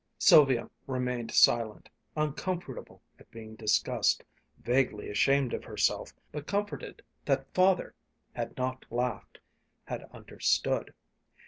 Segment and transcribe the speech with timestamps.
[0.17, 4.23] Sylvia remained silent, uncomfortable at being discussed,
[4.57, 7.93] vaguely ashamed of herself, but comforted that Father
[8.33, 9.37] had not laughed,
[9.85, 10.95] had understood.